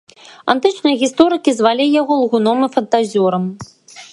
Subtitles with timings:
[0.53, 3.43] Антычныя гісторыкі звалі яго лгуном і фантазёрам.